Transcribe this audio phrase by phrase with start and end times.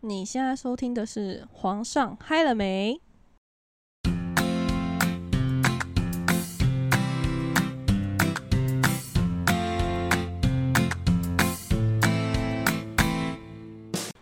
[0.00, 3.00] 你现在收听的是《皇上嗨了没》。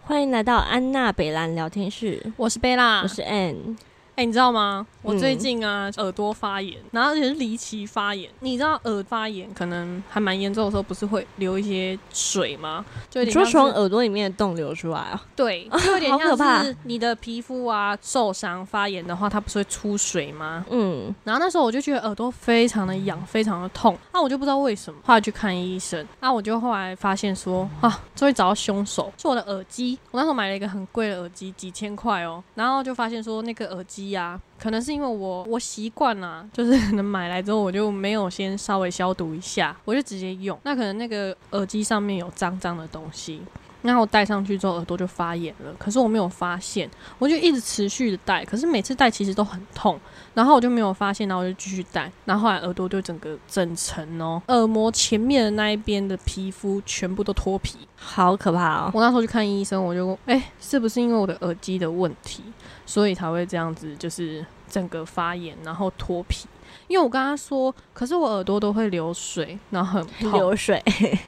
[0.00, 3.76] 欢迎来到安娜北兰聊天室，我是贝拉，我是 Ann。
[4.16, 4.86] 哎、你知道吗？
[5.02, 8.30] 我嗯最近啊，耳朵发炎，然后而且是离奇发炎。
[8.40, 12.84] 你知道耳发炎可能还蛮严重的时候，不是会流一些水吗？
[13.10, 15.20] 就有你说点像是从耳朵里面的洞流出来啊？
[15.34, 20.64] 对， 就有点像是你的皮肤啊受伤发炎的话，它不是会出水吗？
[20.70, 29.98] 嗯，然后那时候我就觉得耳朵非常的痒，非常的痛，那我就不知道为什么，后来去看医生，那我就后来发现说啊，终于找到凶手，是我的耳机。
[30.12, 43.40] 我那时候买了一个很贵的耳机，几千块哦，然后就发现说那个耳机呀、可能是因为我我习惯啦，就是可能买来之后我就没有先稍微消毒一下，我就直接用，那可能那个耳机上面有脏脏的东西。
[43.84, 45.72] 然后我戴上去之后，耳朵就发炎了。
[45.78, 48.42] 可是我没有发现，我就一直持续的戴。
[48.44, 50.00] 可是每次戴其实都很痛，
[50.32, 57.76] 然后我就没有发现，然后我就继续戴，然后后来耳朵就整个整层哦，耳膜前面的那一边的皮肤全部都脱皮。
[57.96, 58.90] 好可怕哦。
[58.94, 62.42] 我那时候去看医生，我就问哎、是不是因为我的耳机的问题，
[62.86, 66.46] 所以才会这样子，就是整个发炎，然后脱皮？
[66.88, 70.32] 因为我跟他说，可是我耳朵都会流水，然后很 痛。
[70.32, 70.82] 流水，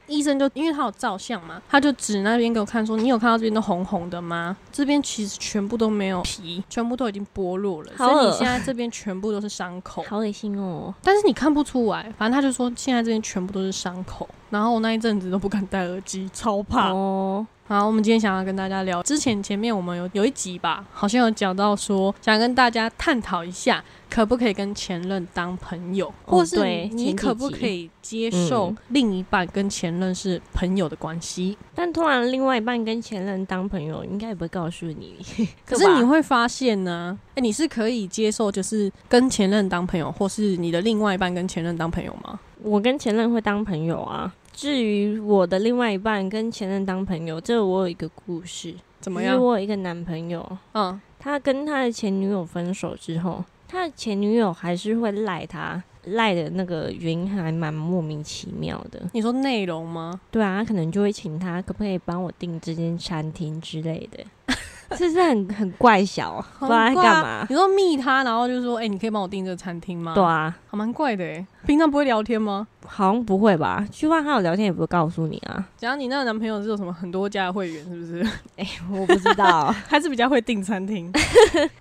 [0.06, 4.56] 医生就因为他有照相嘛，他就指那边给我看说，你有看到这边都红红的吗？
[4.72, 10.04] 这边其实全部都没有皮，全部都已经剥落了，所以你现在这 边全部都是伤口。
[10.08, 10.94] 好恶心哦。
[11.02, 16.92] 但是你看不出来，反正他就说现在这边全部都是伤口，然后我那一阵子都不敢戴耳机，超怕。
[16.92, 26.56] 哦，好，我们今天想要跟大家聊，之前前面我们有有一集吧，好像有讲到说，想跟大家探讨一下，可不可以跟前任当朋友，或是
[26.92, 31.56] 你可不可以接受嗯另一半跟前任是朋友的关系？
[31.74, 35.16] 但突然另外一半跟前任当朋友，应该也不会告诉你。
[35.66, 42.38] 可是你会发现呢，哎、你是可以接受就是跟前任当朋友，或是你的另外一半跟前任当朋友吗？
[42.62, 44.34] 我跟前任会当朋友啊。
[44.52, 48.74] 至于我的另外一半跟前任当朋友，这我有一个故事。
[48.98, 49.34] 怎么样？
[49.34, 59.00] 就是我有一个男朋友，嗯，他跟他的前女友分手之后，他的前女友还是会赖他，赖的那个原因还蛮莫名其妙的。
[59.12, 60.20] 你说内容吗？
[60.30, 64.24] 对啊，他可能就会请他可不可以帮我订这间餐厅之类的，
[64.96, 67.46] 这是很很怪小，不知道在很怪啊干嘛。
[67.48, 70.14] 你说密他，然后就说，哎、你可以帮我订这个餐厅吗？
[70.14, 71.44] 对，啊，还蛮怪的哎。
[71.66, 72.68] 平常不会聊天吗？
[72.86, 73.84] 好像不会吧？
[73.90, 75.68] 就算他有聊天，也不会告诉你啊。
[75.76, 78.24] 假如你那个男朋友是有什么很多家的会员，是不是？
[78.56, 81.10] 哎我不知道， 还是比较会订餐厅？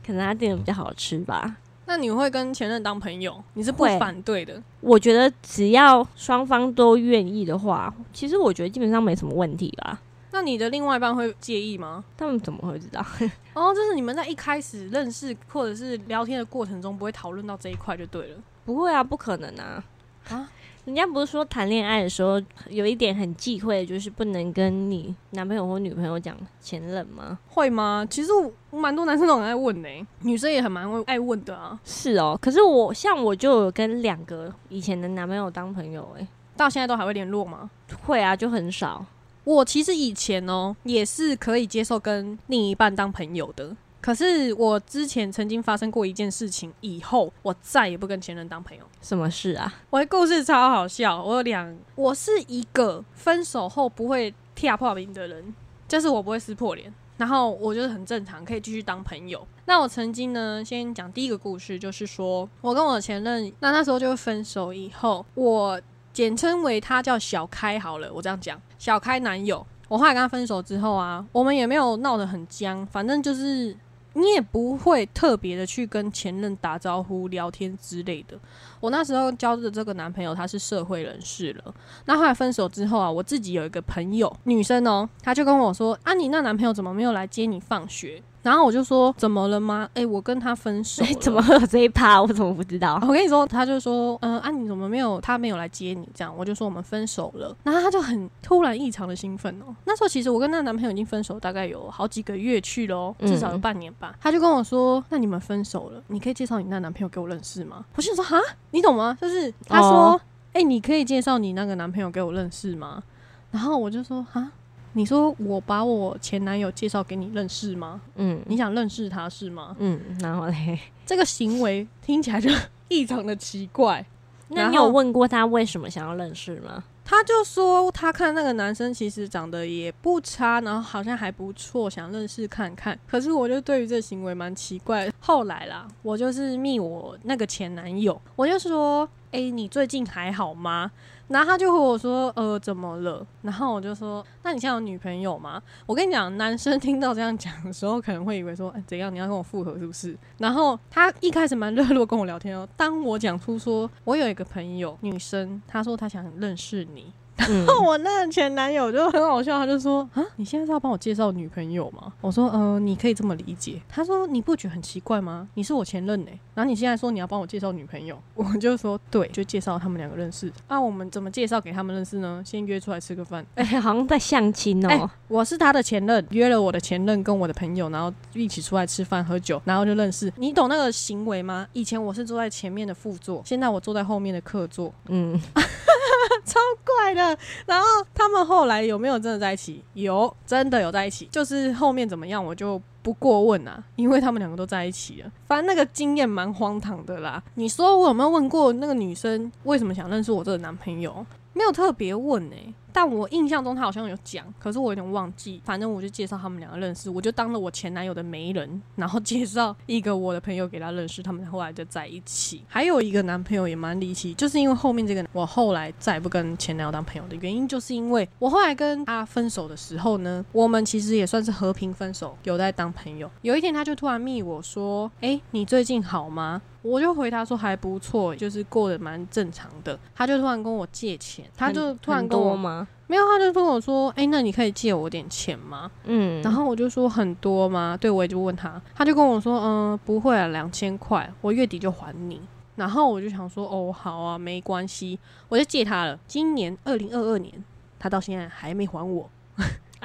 [0.03, 1.57] 可能他订的比较好吃吧。
[1.87, 3.43] 那你会跟前任当朋友？
[3.53, 4.61] 你是不会反对的？
[4.81, 10.01] 我觉得只要双方都愿意的话，其实我觉得基本上没什么问题吧。
[10.31, 12.03] 那你的另外一半会介意吗？
[12.17, 13.05] 他们怎么会知道？
[13.53, 18.37] 哦，就是你们在一开始认识或者是聊天的过程中，不会讨论到这一块就对了。
[18.65, 19.83] 不会啊，不可能啊！
[20.29, 20.51] 啊
[20.85, 27.39] 人家不是说谈恋爱的时候有一点很忌讳，就是不能跟你男朋友或女朋友讲前任吗？
[27.47, 28.05] 会吗？
[28.07, 28.29] 其实
[28.69, 29.89] 我蛮多男生都很爱问呢、
[30.21, 31.79] 女生也很蛮会爱问的啊。
[31.83, 37.69] 是哦，可是我像我就有跟两个以前的男朋友当朋友、欸，到现在都还会联络吗？
[38.03, 39.03] 会啊，就很少。
[39.43, 48.83] 我其实以前哦也是可以接受跟另一半当朋友的，可是我之前曾经发生过一件事情，以后我再也不跟前任当朋友。
[49.01, 49.73] 什么事啊？
[49.89, 55.51] 我的故事超好笑，我有两，我是一个分手后不会跳破冰的人，
[55.87, 59.43] 就是我不会撕破脸，然后我就是很正常，可以继续当朋友。
[59.65, 65.81] 那我曾经呢，先讲第一个故事，就是说我跟我的前任，那那时候就分手以后，我
[66.13, 69.65] 简称为他叫小开好了，我这样讲，小开男友。
[69.87, 73.77] 我后来跟他分手之后啊，我们也没有闹得很僵，反正就是
[74.15, 78.37] 你也不会特别的去跟前任打招呼、聊天之类的。
[78.79, 81.73] 我那时候交的这个男朋友他是社会人士了，
[82.05, 89.89] 那后来分手之后啊，我自己有一个朋友，女生哦，她就跟我说：“啊，你那男朋友怎么没有来接你放学？”然后我就说：“怎么了吗？
[89.95, 91.09] 诶，我跟他分手了。
[91.09, 92.21] 哎、怎么会有这一趴？
[92.21, 92.99] 我怎么不知道？
[93.01, 95.19] 我跟你说，他就说，嗯、啊，你怎么没有？
[95.19, 97.57] 他没有来接你，这样，我就说我们分手了。
[97.63, 99.75] 然后他就很突然异常的兴奋哦。
[99.85, 104.15] 那时候其实我跟那个男朋友已经分手，大概有好几个月去了哦，至少有半年吧。
[104.21, 107.83] 他就跟我说，那你们分手了，你可以介绍你那男朋友给我认识吗？
[107.95, 109.17] 我心想说，哈，你懂吗？
[109.19, 110.21] 就是他说，哦
[110.53, 113.01] 哎、你可以介绍你那个男朋友给我认识吗？
[113.49, 114.51] 然后我就说，哈。
[114.97, 118.01] 你说我把我前男友介绍给你认识吗？
[118.15, 119.75] 嗯你想认识他是吗？
[119.79, 122.49] 嗯，然后嘞， 这个行为听起来就
[122.87, 124.05] 异常的奇怪。
[124.47, 126.83] 那你有问过他为什么想要认识吗？
[127.03, 132.97] 他就说他看那个男生其实长得也不差，然后好像还不错，想认识看看。
[133.07, 135.11] 可是我就对于这行为蛮奇怪。
[135.19, 140.89] 后来啦，我就是密我那个前男友，我就说：“哎、你最近还好吗？”
[141.27, 149.13] 然后他就和我说：“呃，怎么了？”然后我就说：“那你现在有女朋友吗？”我跟你讲，男生听到这样讲的时候，可能会以为说：“哎、怎样？
[149.13, 152.67] 你要跟我复合是不是？”然后他一开始蛮热络跟我聊天哦。
[152.77, 165.47] 当我讲出说我有一个朋友女生，她说她想认识你，嗯，我那前男友就很好笑，他就说：“啊，你现在是要帮我介绍女朋友吗？”我说：“呃，你可以这么理解。”他说：“你不觉得很奇怪吗？
[165.53, 170.51] 你是我前任呢、然后你现在说你要帮我介绍女朋友， 我就说对，就介绍他们两个认识。
[170.67, 172.41] 啊，我们怎么介绍给他们认识呢？
[172.45, 173.45] 先约出来吃个饭。
[173.55, 180.31] 哎、好像在相亲哦、哎我是他的前任，约了我的前任跟我的朋友，然后一起出来吃饭喝酒，然后就认识。
[180.37, 181.67] 你懂那个行为吗？
[181.73, 184.93] 以前我是坐在前面的副座，现在我坐在后面的客座。
[185.07, 185.39] 嗯，
[186.45, 187.37] 超怪的。
[187.65, 189.83] 然后他们后来有没有真的在一起？
[189.93, 191.25] 有，真的有在一起。
[191.31, 195.31] 就是后面怎么样，我就不过问啊，因为他们两个都在一起了。
[195.47, 197.41] 反正那个经验蛮荒唐的啦。
[197.55, 201.25] 你说我有没有问过那个女生为什么想认识我这个男朋友？
[201.55, 205.61] 没有特别问哎、但我印象中他好像有讲，可是我有点忘记。
[205.63, 212.61] 反正我就介绍他们两个认识，我就当了我前男友的媒人，然后介绍一个我的朋友给他认识，他们后来就在一起。
[212.67, 223.31] 还有一个男朋友也蛮离奇，就是因为后面这个我后来再也不跟前男友当朋友的原因，就是因为我后来跟他分手的时候呢，我们其实也算是和平分手，有在当朋友。
[223.43, 229.97] 有一天他就突然密我说：“诶，你最近好吗？”我就回答说还不错，就是过得蛮正常的。
[230.13, 232.87] 他就突然跟我借钱，他就突然跟我吗？
[233.07, 242.39] 没有，他就跟我说：“哎、那你可以借我点钱吗？”嗯，然后我就说：“很多吗？”对，我也就问他，他就跟我说：“嗯，不会啊，两千块，我月底就还你。”
[242.75, 245.17] 然后我就想说：“哦，好啊，没关系。”
[245.49, 246.19] 我就借他了。
[246.27, 247.51] 今年二零二二年，
[247.97, 249.29] 他到现在还没还我。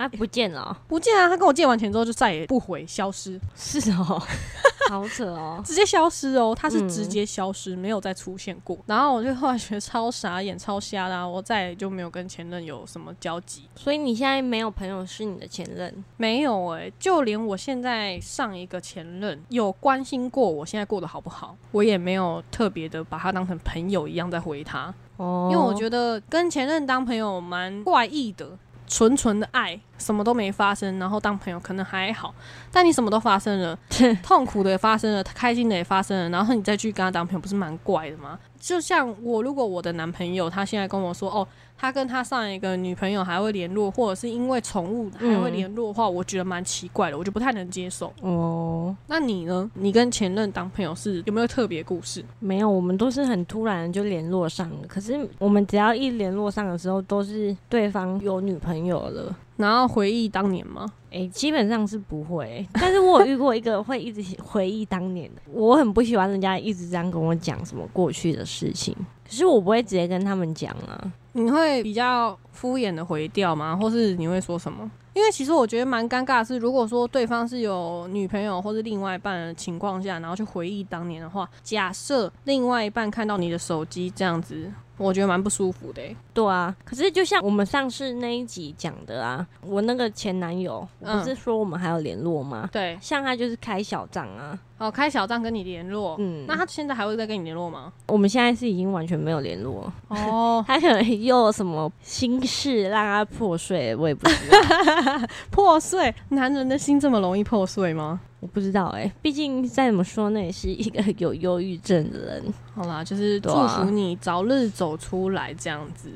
[0.00, 1.28] 啊，不见了哦、不见啊！
[1.28, 4.18] 他跟我借完钱之后就再也不回，消失，是哦，
[4.88, 5.60] 好扯哦。
[5.62, 6.56] 直接消失哦。
[6.58, 8.78] 他是嗯直接消失，没有再出现过。
[8.86, 13.68] 然后我就后来觉得超傻眼、超瞎啦、啊，我再也就没有跟前任有什么交集。
[13.76, 16.02] 所以你现在没有朋友是你的前任？
[16.16, 28.58] 没有诶、就连我现在上一个前任有关心过我现在过得好不好，我也没有特别的把他当成朋友一样在回他，哦，因为我觉得跟前任当朋友蛮怪异的。
[28.90, 32.34] 纯纯的爱，什么都没发生，然后当朋友可能还好，
[32.72, 33.78] 但你什么都发生了，
[34.20, 38.36] 痛苦的也发生了，开心的也发生了，然后你再去跟他当朋友，不是蛮怪的吗？
[38.58, 41.46] 就像我，如果我的男朋友他现在跟我说，哦，
[41.80, 48.12] 他跟他上一个女朋友还会联络，或者是因为宠物还会联络的话，我觉得蛮奇怪的，我就不太能接受。
[48.20, 49.70] 哦，那你呢？
[49.72, 52.22] 你跟前任当朋友是有没有特别故事？
[52.38, 54.76] 没有，我们都是很突然就联络上了。
[54.86, 59.34] 可是我们只要一联络上的时候，都是对方有女朋友了。
[59.56, 60.86] 然后回忆当年吗？
[61.10, 68.94] 诶、基本上是不会、但是我有遇过一个会一直回忆当年的，我很不喜欢人家一直这样跟我讲什么过去的事情，
[69.30, 71.12] 可是我不会直接跟他们讲啊。
[71.32, 73.76] 你会比较敷衍的回掉吗？
[73.76, 74.90] 或是你会说什么？
[75.14, 92.68] 因为其实我觉得蛮尴尬的是，如果说对方是有女朋友或是另外一半的情况下，然后去回忆当年的话，假设另外一半看到你的手机这样子，我觉得蛮不舒服的欸、对啊，可是就像我们上次那一集讲的啊，我那个前男友，不是说我们还有联络吗？
[92.72, 97.92] 对，像他就是开小账啊，哦，开小账跟你联络，嗯，那他现在还会再跟你联络吗？
[98.06, 108.20] 我们现在是已经完全没有联络，哦， 他可能又有什么心事让他破碎，我也不知道， 破碎，男人的心这么容易破碎吗？
[108.40, 116.10] 我不知道哎、毕竟再怎么说，那也是一个有忧郁症的人，好啦，就是祝福你早日走出来这样子。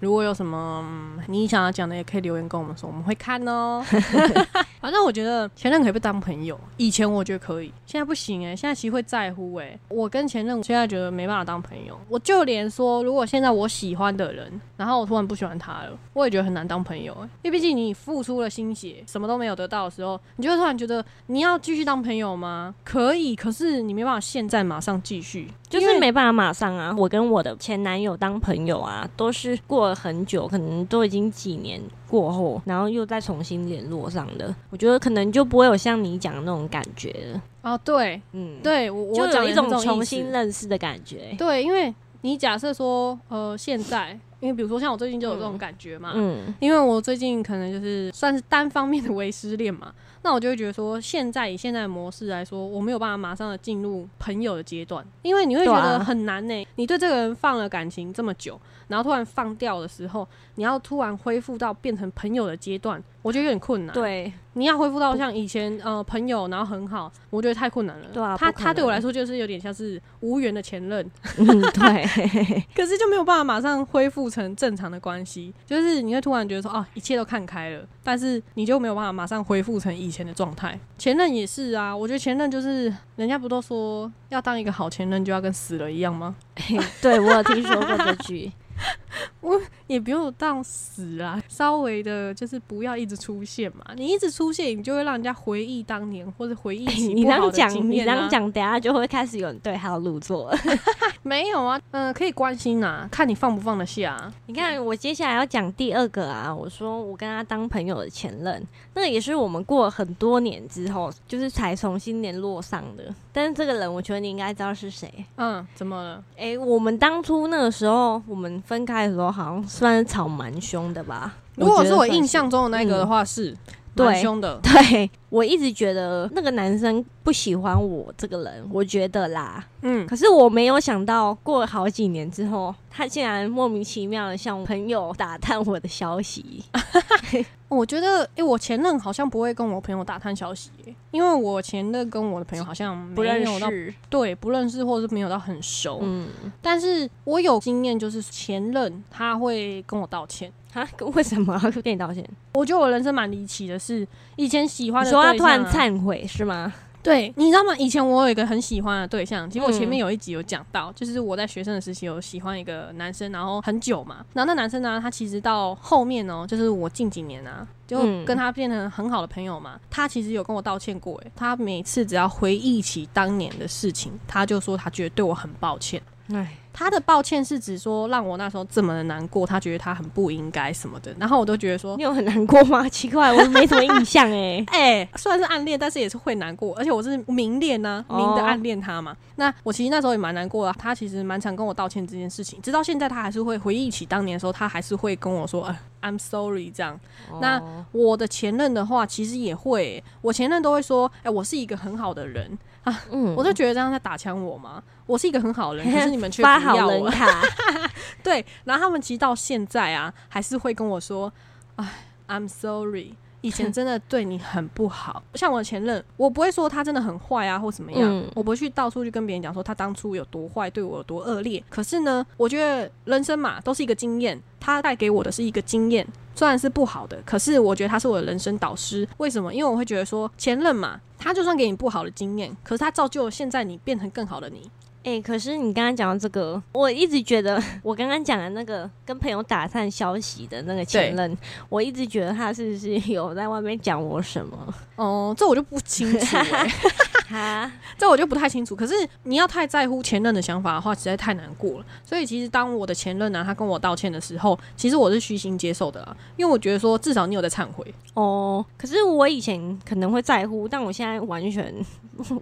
[0.00, 3.84] 如果有什么、嗯你想要讲的，也可以留言跟我们说，我们会看哦。
[4.80, 22.72] 反正我觉得前任可以不当朋友，以前我觉得可以，现在不行哎、现在其实会在乎哎、我跟前任现在觉得没办法当朋友，我就连说如果现在我喜欢的人，然后我突然不喜欢他了，我也觉得很难当朋友哎、因为毕竟你付出了心血，什么都没有得到的时候，你就会突然觉得你要继续当朋友吗？
[22.84, 26.94] 可以，可是你没办法现在马上继续，就是没办法马上啊。
[26.96, 34.54] 我跟我的前男友当朋友啊，都是过了很久，可能都已经几年过后，然后又再重新联络上的。
[34.70, 37.42] 我觉得可能就不会有像你讲的那种感觉了。
[37.62, 41.34] 哦，对嗯，，对，我就我有一种重新认识的感觉。
[41.36, 49.92] 对，因为你假设说，呃，现在，因为比如说像我最近就有这种嗯感觉嘛，嗯，因为我最近可能就是算是单方面的为失恋嘛，
[50.26, 56.66] 那我就会觉得说，现在以现在的模式来说，我没有办法马上的进入朋友的阶段，因为你会觉得很难呢。
[56.74, 63.92] 你对这个人放了感情这么久，然后突然放掉的时候，你要突然恢复到变成朋友的阶段，我觉得有点困难。
[63.92, 64.32] 对。
[64.52, 68.06] 你要恢复到像以前呃朋友，然后很好，我觉得太困难了。
[68.10, 71.04] 对啊，他他对我来说就是有点像是无缘的前任。
[71.36, 72.06] 嗯，对。
[72.74, 80.78] 可是就没有办法马上恢复成正常的关系，就是你会突然觉得说哦，一切都看开了，但是你就没有办法马上恢复成以前的状态。
[80.96, 86.34] 前任也是啊，我觉得前任就是人家不都说要当一个好前任就要跟死了一样吗？
[87.02, 88.50] 对我有听说过这句。
[89.40, 93.84] 我也不用到死啊，稍微的，就是不要一直出现嘛。
[93.96, 100.52] 你一直出现，你就会让人家回忆当年，或者回忆起你这样讲，你这样讲，等下就会开始有人对号入座。
[101.22, 104.32] 没有啊，嗯，可以关心啊，看你放不放得下。
[104.46, 108.62] 你看，我接下来要讲第二个啊，我说我跟他当朋友的前任，
[108.94, 113.12] 那个也是我们过了很多年之后，就是才重新联络上的。
[113.32, 115.12] 但是这个人，我觉得你应该知道是谁。
[115.36, 116.24] 嗯，怎么了？
[116.36, 121.32] 哎，我们当初那个时候，我们分开的时候，好像算是吵蛮凶的吧？
[121.54, 123.56] 如果是我印象中的那个的话，是。
[123.98, 136.62] 蛮凶的，对我一直觉得那个男生不喜欢我这个人，我觉得啦，嗯，可是我没有想到过了好几年之后，他竟然莫名其妙的向朋友打探我的消息。
[137.68, 140.70] 我觉得，哎，我前任好像不会跟我朋友打探消息，
[141.10, 145.98] 因为我前任跟我的朋友好像不认识，对，不认识或者是没有到很熟。
[146.02, 146.28] 嗯，
[146.62, 150.52] 但是我有经验，就是前任他会跟我道歉。
[150.72, 150.86] 啊？
[151.14, 152.22] 为什么要跟你道歉？
[152.52, 154.06] 我觉得我人生蛮离奇的，是
[154.36, 156.72] 以前喜欢的，说他突然忏悔是吗？
[157.02, 157.72] 对，你知道吗？
[157.78, 164.26] 以前我有一个很喜欢的对象，其实我前面有一集有讲到，就是我在学生的时期有喜欢一个男生，然后很久嘛。
[164.32, 169.78] 然后那男生呢，他其实到后面哦，就是我近几年啊，就跟他变成很好的朋友嘛。
[169.88, 176.02] 他其实有跟我道歉过，诶，他每次只要回忆起当年的事情，他就说他觉得对我很抱歉。
[176.32, 176.56] 哎。
[176.78, 182.86] 他的抱歉是指说让我那时候这么的难过，他觉得他很不应该什么的，然后我都觉得说你有很难过吗？
[182.92, 189.16] 奇怪，我没什么印象哎 哎，虽然是暗恋，但是也是会难过，而且我是明恋呢，明的暗恋他嘛。
[189.36, 197.00] 那我其实那时候也蛮难过的，他其实蛮常跟我道歉这件事情，直到现在他还是会回忆起当年的时候，他还是会跟我说，呃，I'm sorry 这样。
[197.40, 202.58] 那我的前任的话，其实也会，我前任都会说，哎，我是一个很好的人。
[202.84, 204.80] 啊， 嗯，我就觉得这样在打枪我吗？
[205.06, 207.10] 我是一个很好的人，可是你们却不要我。
[208.22, 211.32] 对，然后他们其实到现在啊，还是会跟我说
[211.76, 211.88] ：“哎
[212.28, 221.62] ，I'm sorry，以前 真的对你很不好。”像我的前任，我不会说他真的很坏啊，或怎么样，我不会去到处去跟别人讲说他当初有多坏，对我有多恶劣。
[221.70, 226.06] 可是呢，我觉得人生嘛，都是一个经验，他带给我的是一个经验。
[226.34, 229.08] 虽然是不好的，可是我觉得他是我的人生导师。
[229.16, 229.54] 为什么？
[229.54, 234.70] 因为我会觉得说前任嘛，他就算给你不好的经验，可是他造就了现在你变成更好的你。
[235.06, 244.74] 哎，可是你刚刚讲到这个，我一直觉得我刚刚讲的那个跟朋友打探消息的那个前任，我一直觉得他是不是有在外面讲我什么？
[244.96, 246.36] 哦，这我就不清楚。
[246.36, 246.66] 哈，
[247.98, 248.76] 这我就不太清楚。
[248.76, 251.86] 可是你要太在乎前任的想法的话，实在太难过了。
[252.04, 257.94] 所以其实当我的前任呢，他跟我道歉的时候，其实我是虚心接受的啦，因为我觉得说至少你有在忏悔。
[258.14, 261.74] 哦，可是我以前可能会在乎，但我现在完全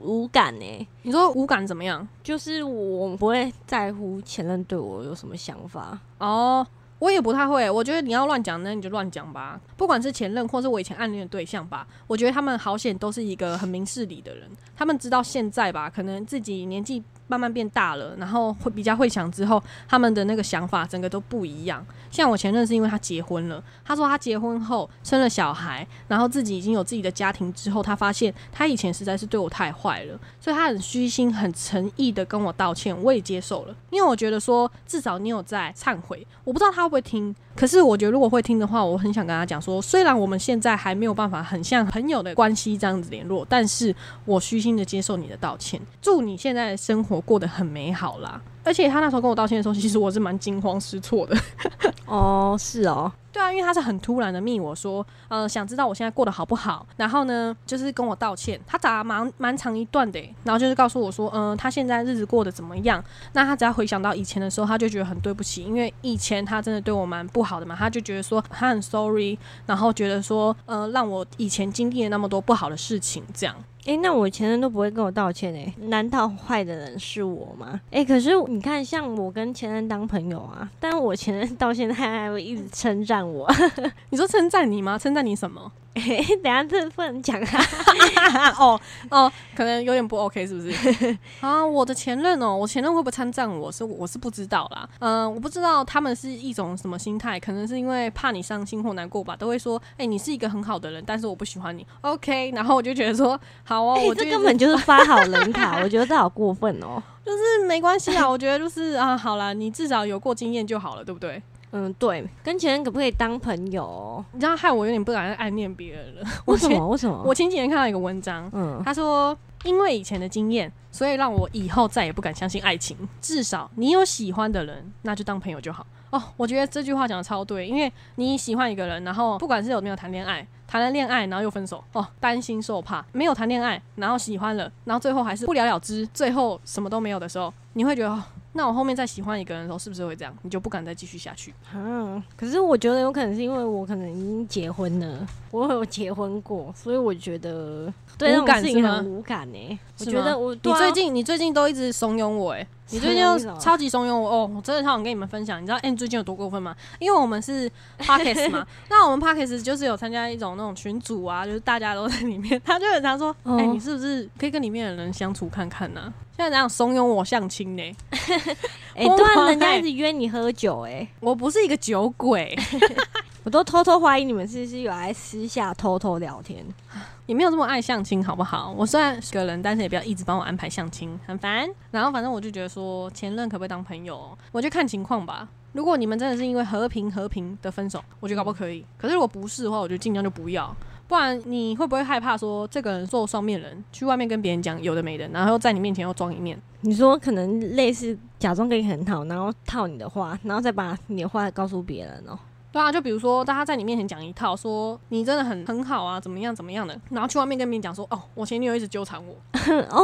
[0.00, 0.88] 无感呢。
[1.02, 2.06] 你说无感怎么样？
[2.22, 6.66] 就是我不会在乎前任对我有什么想法哦。
[7.04, 9.60] 我也不太会，我觉得你要乱讲，那你就乱讲吧。
[9.76, 14.48] 不管是前任，或是我以前暗恋的对象吧，我觉得他们好险都是一个很明事理的人。
[14.74, 17.02] 他们知道现在吧，可能自己年纪。
[17.26, 21.84] 慢慢变大了，然后会比较会想之后，他们的那个想法整个都不一样。
[22.10, 36.24] 像我前任是因为他结婚了，他说他结婚后生了小孩，然后自己已经有自己的家庭之后，他发现他以前实在是对我太坏了，所以他很虚心、很诚意的跟我道歉，我也接受了，因为我觉得说至少你有在忏悔。
[36.44, 47.13] 我不知道他会不会听，可是我觉得如果会听的话，我很想跟他讲说，虽然我们现在还没有办法很像朋友的关系这样子联络，但是我虚心的接受你的道歉，祝你现在的生活。
[47.14, 51.36] 我过得很美好啦，而且他那时候跟我道歉的时候，其实我是蛮惊慌失措的。
[52.06, 58.60] 哦，是哦，对啊，因为他是很突然的密我说，呃，想知道我现在过得好不好，然后呢，就是跟我道歉。
[58.64, 63.02] 他打了蛮蛮长一段的，然后就是告诉我说，嗯，他现在日子过得怎么样？
[63.32, 69.36] 那他只要回想到以前的时候，他就觉得很对不起，因为以前他真的对我蛮不好的嘛，他就觉得说他很 sorry，
[69.66, 73.56] 然后觉得说，呃，让我以前经历了那么多不好的事情，这样。
[73.86, 77.78] 哎，那我前任都不会跟我道歉哎，难道坏的人是我吗？
[77.90, 83.48] 哎，可是你看，像我跟前任当朋友啊，但我前任到现在还会一直称赞赞我。
[84.10, 84.98] 你说称赞你吗？
[84.98, 85.70] 称赞你什么？
[86.42, 87.64] 等下这不能讲啊。
[88.58, 91.16] 哦哦，可能有点不 OK，是不是？
[91.40, 93.70] 啊，我的前任哦，我前任会不会称赞我？
[93.70, 94.88] 是我是不知道啦。
[94.98, 101.86] 嗯，我不知道他们是一种什么心态，可能是因为怕你伤心或难过吧，都会说：“哎，你是一个很好的人，但是我不喜欢你。
[102.00, 107.00] ”OK，然后我就觉得说：“好哦，我这根本就是发好人卡，我觉得这好过分哦。
[107.24, 111.40] 就是没关系啊，我觉得就是啊，好了，你至少有过经验就好了，对不对？
[111.76, 114.24] 嗯，对，跟前任可不可以当朋友？
[114.30, 116.22] 你知道害我有点不敢暗恋别人了。
[116.46, 116.88] 为什么？
[116.88, 117.20] 为什么？
[117.26, 122.96] 我前几天看到一个文章，嗯，他说因为以前的经验，所以让我以后再也不敢相信爱情。
[123.20, 125.84] 至少你有喜欢的人，那就当朋友就好。
[126.10, 138.22] 哦，我觉得这句话讲的超对，因为你喜欢一个人，然后不管是有没有谈恋爱，谈了恋爱然后又分手，哦，担心受怕；没有谈恋爱，然后喜欢了，然后最后还是不了了之，最后什么都没有的时候，你会觉得。
[138.56, 140.32] 那我后面再喜欢一个人的时候，是不是会这样？
[140.42, 141.52] 你就不敢再继续下去？
[141.74, 149.78] 嗯，可是我觉得有可能是因为我可能已经结婚了，我有结婚过，所以我觉得对这种事情很无感呢。
[150.00, 153.24] 我觉得我你最近你最近都一直怂恿我哎，你最近
[153.60, 155.62] 超级怂恿我哦，我真的超想跟你们分享。
[155.62, 156.74] 你知道 N 最近有多过分吗？
[156.98, 166.12] 因为我们是 Parkes 嘛，那我们 Parkes 就是有参加一种那种群组啊，就是大家都在里面，他就很常说，哎，你是不是可以跟里面的人相处看看呢？
[166.36, 167.96] 现在怎样怂恿我相亲呢？
[168.94, 172.56] 哎，对，人家一直约你喝酒，哎，我不是一个酒鬼，
[173.44, 176.64] 我都偷偷怀疑你们是不是有来私下偷偷聊天，
[177.26, 178.72] 也没有这么爱相亲，好不好？
[178.76, 181.68] 我虽然是个人，但是也不要一直帮我安排相亲，很烦。
[181.90, 184.36] 然后反正我就觉得说，前任可不可以当朋友？
[184.52, 185.48] 我就看情况吧。
[185.72, 188.86] 如果你们真的是因为和平和平的分手，我觉得搞不可以。
[188.96, 190.74] 可是如果不是的话，我就尽量就不要。
[191.06, 196.60] 不然你会不会害怕说这个人做双面人，去外面跟别人讲有的没的，然后在你面前又装一面？
[196.80, 202.38] 你说可能类似假装跟你很好，然后套你的话，然后再把你的话告诉别人哦。
[202.72, 209.36] 对啊，就比如说大家在你面前讲一套，说你真的很很好啊，怎么样怎么样的，然后去外面跟别人讲说，哦，我前女友一直纠缠我。
[209.90, 210.02] 哦，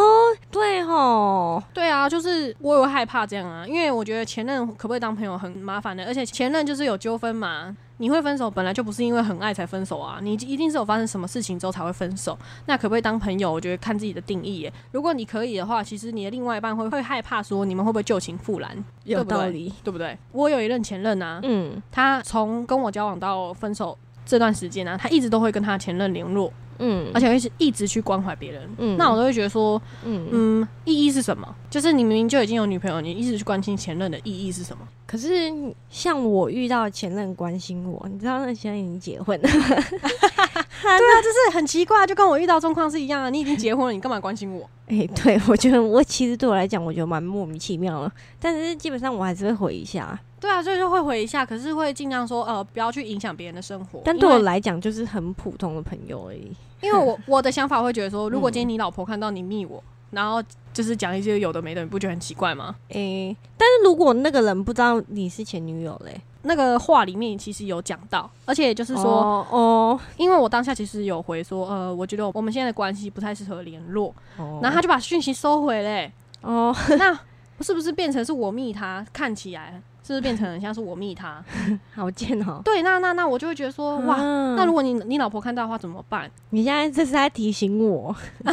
[0.53, 7.77] 对吼，对啊，就是我也会害怕这样啊，因为我觉得前任可不可以当朋友很麻烦的，而且前任就是有纠纷嘛。
[8.01, 12.37] 你会分手，本来就不是因为很爱才分手啊，你一定是有发生什么事情之后才会分手。
[12.65, 13.53] 那可不可以当朋友？
[13.53, 14.73] 我觉得看自己的定义耶。
[14.91, 18.85] 如果你可以的话，其实你的另外一半会会害怕说你们会不会旧情复燃？
[19.05, 20.17] 有道理，对不对？
[20.33, 26.51] 我有一任前任啊，嗯，他从跟我交往到分手这段时间呢，他一直都会跟他前任联络。
[26.81, 31.47] 嗯，而且会是一直去关怀别人，嗯，那我都会觉得说，嗯嗯，意义是什么？
[31.71, 34.83] 就是你明明就已经有女朋友，你一直去关心前任的意义是什么？
[35.07, 35.53] 可是
[35.89, 43.29] 像我遇到前任关心我，你知道那现在已经结婚了， 对啊，就是很奇怪，就跟我遇到状况是一样啊。
[43.29, 44.69] 你已经结婚了，你干嘛关心我？
[44.87, 50.19] 哎，对我觉得我其实对我来讲，我觉得蛮莫名其妙的，但是基本上我还是会回一下。
[50.41, 54.01] 对啊，所以就会回一下，可是会尽量说，呃，不要去影响别人的生活。
[54.05, 56.51] 但对我来讲，就是很普通的朋友而已。
[56.81, 62.75] 因为我我的想法会觉得说，如果今天你老婆看到你密我，然后就是讲一些有的没的，你不觉得很奇怪吗？
[62.89, 74.15] 诶，但是如果那个人不知道你是前女友嘞，那个话里面其实有讲到，而且就是说，哦，因为我当下其实有回说，呃，我觉得我们现在的关系不太适合联络，
[74.63, 76.11] 然后他就把讯息收回嘞。
[76.41, 77.19] 哦，那
[77.61, 79.07] 是不是变成是我密他？
[79.13, 79.83] 看起来。
[80.11, 81.41] 是不是变成很像是我密他，
[81.95, 82.61] 好贱哦！
[82.65, 84.17] 对，那那那我就会觉得说，哇，
[84.57, 86.29] 那如果你你老婆看到的话怎么办？
[86.51, 88.51] 你现在这是在提醒我， 不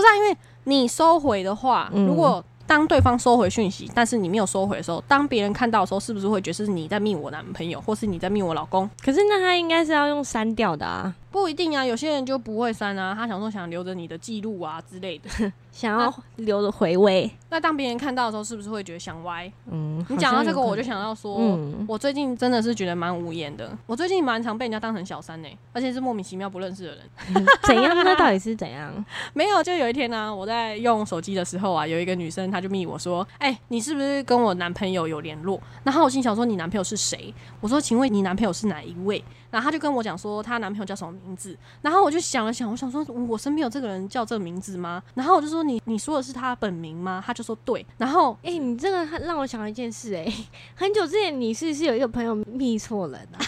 [0.00, 0.16] 是啊？
[0.16, 8.90] 因为你收回的话，如果当对方收回讯息，但是你没有收回的时候，当别人看到的时候，是不是会觉得是你在密我男朋友，或是你在密我老公？
[9.04, 11.14] 可是那他应该是要用删掉的啊。
[11.34, 15.28] 不一定啊，有些人就不会删啊，他想说想留着你的记录啊之类的，
[15.72, 17.28] 想要留着回味。
[17.50, 19.50] 那当别人看到的时候，是不是会觉得想歪？
[19.68, 23.76] 嗯，你讲到这个，我就想到说，我最近真的是觉得蛮无言的。
[23.84, 27.44] 我最近蛮常被人家当成小三呢，而且是莫名其妙不认识的人。
[27.64, 27.96] 怎样？
[27.96, 29.04] 那到底是怎样？
[29.34, 41.56] 没有，就有一天呢，我在用手机的时候啊，有一个女生，她就密我说：“哎，你是不是跟我男朋友有联络？”然后我心想说：“你男朋友是谁？”我说：“请问你男朋友是哪一位？”然后他就跟我讲说，她男朋友叫什么名字？
[41.80, 45.00] 然后我就想了想，我想说，我身边有这个人叫这个名字吗？
[45.14, 47.22] 然后我就说，你你说的是他本名吗？
[47.24, 47.86] 他就说对。
[47.96, 50.26] 然后，哎，你这个让我想到一件事，哎，
[50.74, 53.38] 很久之前你是是有一个朋友密错人啊？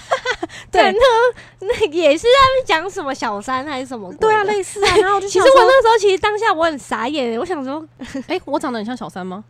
[0.70, 4.12] 对，那那也是他们讲什么小三还是什么？
[4.14, 4.96] 对啊，类似啊。
[5.00, 7.84] 然后就其实我那时候其实当下我很傻眼，我想说，
[8.28, 9.44] 哎，我长得很像小三吗？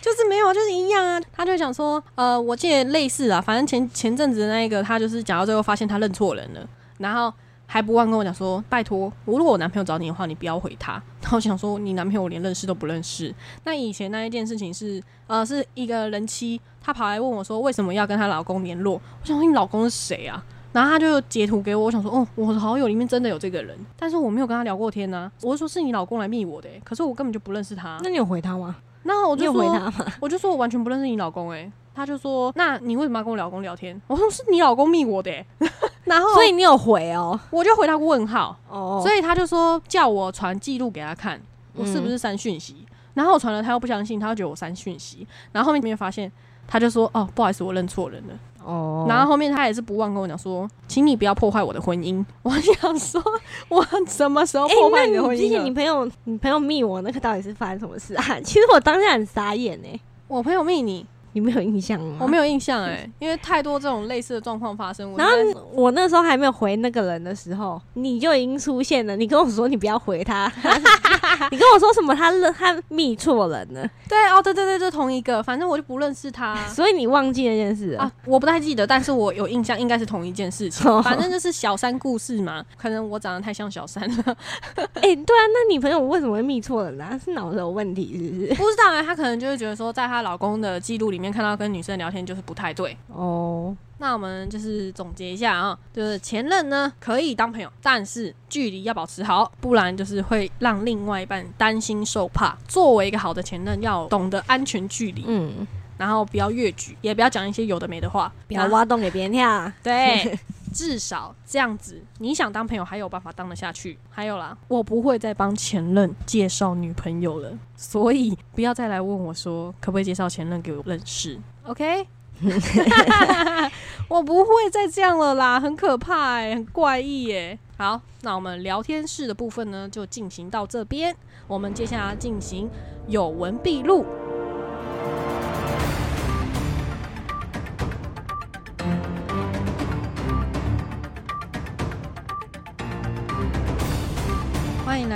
[0.00, 1.20] 就是没有，就是一样啊。
[1.34, 6.66] 他就想说，呃，我记得类似啊，反正前前阵子的那一个，他就是讲到最后发现他认错人了，
[6.98, 7.32] 然后
[7.66, 10.92] 还不忘跟我讲说，拜托，如果我男朋友找你的话，你不要回他。
[11.20, 13.34] 然后我想说，你男朋友我连认识都不认识。
[13.64, 18.94] 那以前那一件事情是，呃，是一个人妻，她跑来问我说，为什么要跟她老公联络？
[18.94, 20.42] 我想说，你老公是谁啊？
[20.72, 27.98] 然后他就截图给我，我想说，哦，我的好友里面真的有这个人，但是我没有跟他聊过天呐、我就说是你老公来密我的、欸，可是我根本就不认识他。
[28.02, 28.76] 那你有回他吗？
[29.02, 30.06] 那我就说，他吗？
[30.20, 33.98] 我就说我完全不认识你老公、欸，他就说，那你为什么要跟我老公聊天？
[34.06, 35.46] 我说是你老公密我的、欸，
[36.04, 37.38] 然后所以你有回哦。
[37.50, 41.40] 我就回他问号，哦所以他就说叫我传记录给他看，
[41.74, 42.76] 我是不是删讯息？
[43.14, 46.30] 然后我传了，他又不相信，他又觉得我删讯息，然后后面没有发现，
[46.68, 48.34] 他就说哦，不好意思，我认错人了。
[48.62, 52.22] 哦，然后后面他也是不忘跟我讲说，请你不要破坏我的婚姻。
[52.42, 53.22] 我想说，
[53.68, 55.62] 我什么时候哎、破坏你的婚姻了？
[55.62, 58.24] 你朋友你朋友密我那个到底是发生什么事啊？
[58.44, 61.06] 其实我当下很傻眼哎、我朋友密你，
[61.36, 62.16] 你没有印象吗？
[62.18, 65.14] 我没有印象哎、 因为太多这种类似的状况发生。
[65.18, 65.34] 然后
[65.70, 69.14] 我那时候还没有回那个人的时候，你就已经出现了。
[69.14, 70.50] 你跟我说你不要回他，
[71.52, 76.56] 你跟我说什么他认他密错人了，对哦，对对对，就同一个，反正我就不认识他。
[76.72, 77.92] 所以你忘记那件事。
[77.98, 80.90] 啊，我不太记得，但是我有印象，应该是同一件事情。
[80.90, 84.36] 哦反正就是小三故事嘛，可能我长得太像小三了，
[84.76, 87.20] 哎、对啊，那你朋友为什么会密错人啊？
[87.22, 88.54] 是脑子有问题是不是？
[88.54, 92.96] 不知道啊，她可能就会觉得说，在她老公的记录里面看到跟女生聊天就是不太对。
[93.08, 102.56] 哦，那我们就是总结一下啊，就是前任呢可以当朋友，但是距离要保持好，不然就是会让另外一半担心受怕。
[102.68, 109.72] 作为一个好的前任，要懂得安全距离，嗯，然后不要越矩，也不要讲一些有的没的话，不要挖洞给别人跳。
[109.82, 110.38] 对，
[110.76, 113.98] 至少这样子，你想当朋友还有办法当得下去。
[114.10, 121.40] 还有啦，我不会再帮前任介绍女朋友了，所以不要再来问我说可不可以介绍前任给我认识。
[121.64, 122.06] OK，
[124.08, 131.16] 我不会再这样了啦，很可怕、很怪异耶、好，那我们聊天室的部分呢，就进行到这边。
[131.46, 132.68] 我们接下来进行
[133.06, 134.04] 有文必录。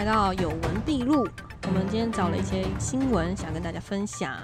[0.01, 1.29] 来到有文必录。
[1.67, 4.35] 我们今天找了一些新闻，想跟大家分享。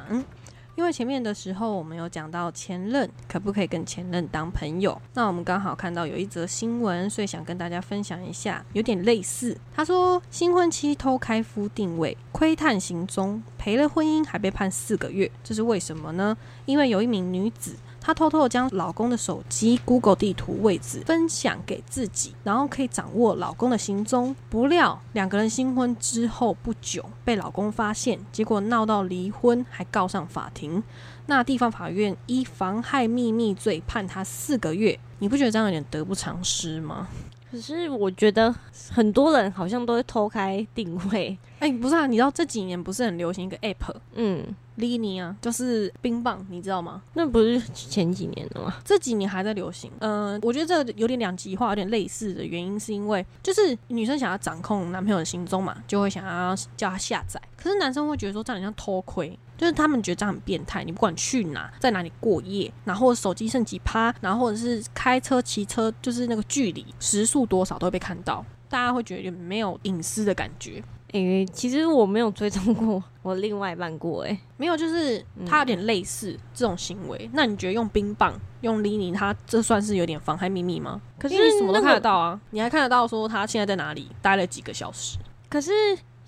[0.74, 9.56] 因为前面的时候我们有讲到前任可不可以跟前任当朋友，那我们刚好看到有一则新闻，所以想跟大家分享一下，有点类似。
[9.74, 16.36] 他说新婚妻偷开夫定位，窥探行踪，赔了婚姻还被判四个月，这是为什么呢？
[16.66, 17.74] 因为有一名女子。
[18.06, 24.36] 她偷偷将老公的手机 Google 地图位置分享给自己，然后可以掌握老公的行踪。
[24.48, 30.80] 不料两个人新婚之后不久被老公发现，结果闹到离婚，还告上法庭。
[31.26, 34.96] 那地方法院依妨害秘密罪判他四个月。
[35.18, 37.08] 你不觉得这样有点得不偿失吗？
[37.50, 38.54] 可是我觉得
[38.92, 44.44] 很多人好像都会偷开定位，哎、不是啊，你知道这几年不是很流行一个 app 嗯
[44.76, 47.02] ，Lini 啊，就是冰棒，你知道吗？
[47.14, 48.76] 那不是前几年的吗？
[48.84, 49.90] 这几年还在流行。
[50.00, 57.40] 嗯、我觉得这有点两极化，有点类似的原因是因为，就是女生想要掌控男朋友的行踪嘛，就会想要叫他下载。
[57.56, 60.84] 可是男生会觉得说这样很像偷窥，就是他们觉得这样很变态。
[60.84, 70.84] 你不管去哪，在哪里过夜，然后手机剩几趴，然后或者是开车、骑车，就是那个距离时速多少都会被看到，大家会觉得有没有隐私的感觉。
[71.24, 77.28] 诶、其实我没有追踪过 我另外一半过、诶，没有，就是他有点类似这种行为。
[77.32, 81.00] 那你觉得用冰棒、用 Lini，它这算是有点妨害秘密吗？
[81.18, 85.18] 可是你什么都看得到啊，你还看得到说他现在在哪里待了几个小时。
[85.48, 85.70] 可是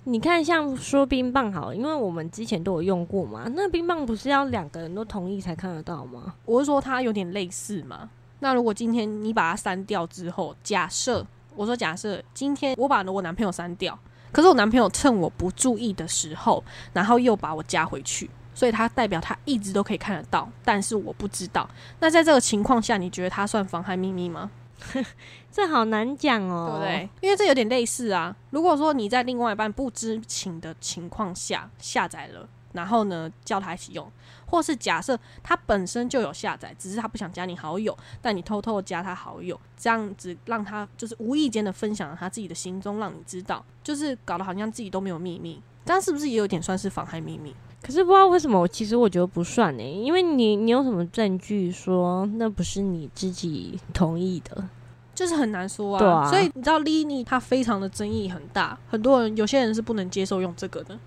[0.05, 6.33] 你看，像说冰棒好了，因为我们之前都有用过嘛，那冰棒不是要两个人都同意才看得到吗？
[6.45, 8.09] 我是说他有点类似嘛。
[8.39, 11.25] 那如果今天你把它删掉之后，假设
[11.55, 13.97] 我说假设今天我把我男朋友删掉，
[14.31, 16.63] 可是我男朋友趁我不注意的时候，
[16.93, 18.29] 然后又把我加回去。
[18.55, 21.69] 所以他代表他一直都可以看得到，但是我不知道。
[22.01, 24.51] 那在这个情况下，你觉得他算妨害秘密吗？
[25.49, 27.09] 这好难讲哦，对不对？
[27.21, 28.35] 因为这有点类似啊。
[28.49, 34.09] 如果说你在另外一半不知情的情况下下载了，然后呢叫他一起用，
[34.45, 47.53] 或是假设他本身就有下载，只是他不想加你好友，但你偷偷加他好友，这样子让他就是无意间的分享了他自己的行踪，让你知道，就是搞得好像自己都没有秘密，这样是不是也有点算是妨害秘密？
[47.81, 54.67] 可是不知道为什么，其实我觉得不算呢，因为你你有什么证据说那不是你自己同意的？
[55.15, 56.29] 就是很难说啊，啊。
[56.29, 60.97] 所以你知道 Lini 它非常的争议很大，很多人有些人是不能接受用这个的，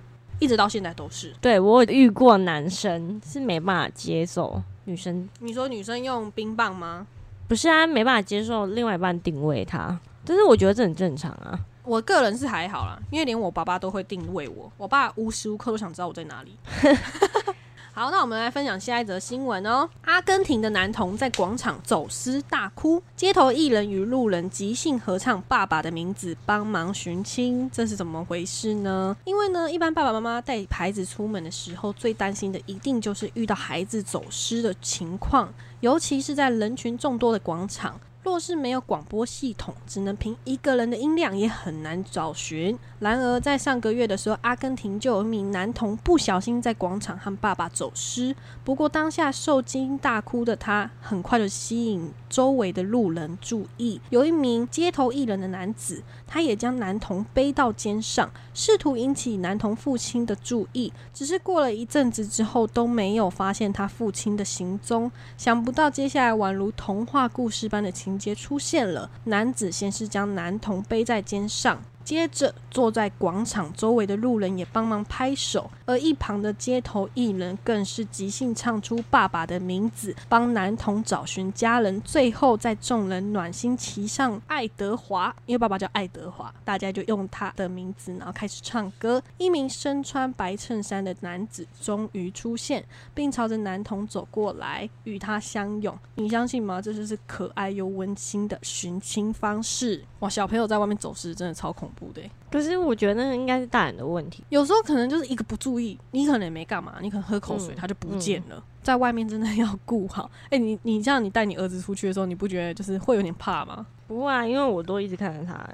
[0.42, 1.32] 一直到现在都是。
[1.40, 7.06] 对我有遇过男生是没办法接受女生，你说女生用冰棒吗？
[7.46, 9.96] 不是啊，没办法接受另外一半定位他。
[10.24, 11.58] 但是我觉得这很正常啊。
[11.84, 16.56] 我个人是还好啦，因为连我爸爸都会定位我，我爸无时无刻都想知道我在哪里。
[17.94, 19.86] 好，那我们来分享下一则新闻哦。
[20.06, 29.14] 阿根廷的男童在广场走失大哭，街头艺人与路人即兴合唱《爸爸的名字》，帮忙寻亲，这是怎么回事呢？
[29.26, 38.00] 因为呢，一般爸爸妈妈带孩子出门的时候，最担心的一定就是遇到孩子走失的情况，尤其是在人群众多的广场。
[38.22, 42.78] 若是没有广播系统，只能凭一个人的音量，也很难找寻。
[43.00, 48.34] 然而，在上个月的时候，阿根廷就有一名男童不小心在广场和爸爸走失。
[48.62, 54.00] 不过，当下受惊大哭的他，很快就吸引周围的路人注意。
[54.10, 60.92] 有一名街头艺人的男子，他也将男童背到肩上，试图引起男童父亲的注意。
[61.12, 65.10] 只是过了一阵子之后，都没有发现他父亲的行踪。
[65.36, 69.10] 想不到，接下来宛如童话故事般的情节出现了。
[69.24, 71.80] 男子先是将男童背在肩上。
[72.04, 82.00] 接着，坐在广场周围的路人也帮忙拍手，而一旁的街头艺人更是即兴唱出爸爸的名字，帮男童找寻家人。
[82.00, 89.22] 最后，在众人暖心骑上爱德华，因为爸爸叫爱德华，大家就用他的名字，然后开始唱歌。
[89.36, 95.94] 一名身穿白衬衫的男子终于出现，并朝着男童走过来，与他相拥。
[96.14, 96.80] 你相信吗？
[96.80, 100.02] 这就是可爱又温馨的寻亲方式。
[100.20, 101.82] 哇，小朋友在外面走失，真的超恐。
[101.94, 104.44] 怖的，可是我觉得那个应该是大人的问题。
[104.48, 108.62] 有时候可能就是一个不注意，你可能也没干嘛，你可能喝口水，它就不见了。
[108.82, 110.30] 在外面真的要顾好。
[110.50, 113.86] 哎，你你这样，你带你儿子出去的时候，你不觉得就是会有点怕吗？
[114.06, 115.66] 不会啊，因为我都一直看着他。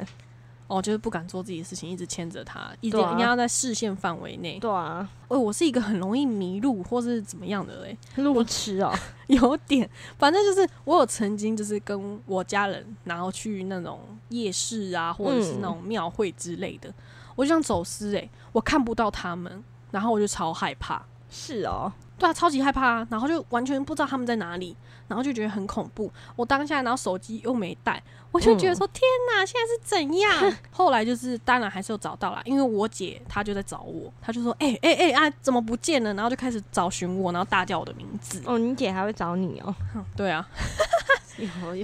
[0.66, 4.58] 哦，就是不敢做自己的事情，一直牵着他，一定一定要在视线范围内。
[4.58, 8.92] 对啊，哦，我是一个很容易迷路或是怎么样的嘞，路痴哦，
[9.28, 9.88] 有点。
[10.18, 16.92] 反正就是我有曾经就是跟我家人，然后去那种夜市啊，或者是那种庙会之类的，
[17.34, 21.02] 我就想走失哎，我看不到他们，然后我就超害怕。
[21.30, 21.92] 是哦。
[22.18, 26.10] 对啊，超级害怕啊，然后就完全不知道他们在哪里，然后就觉得很恐怖。
[26.34, 30.52] 我当下然后手机又没带，我就觉得说天哪，现在是怎样？
[30.72, 36.12] 后来就是当然还是有找到啦，因为我姐她就在找我，她就说哎哎哎啊怎么不见了？
[36.14, 38.42] 然后就开始找寻我，然后大叫我的名字。
[38.44, 39.72] 哦，你姐还会找你哦？
[40.16, 40.44] 对啊。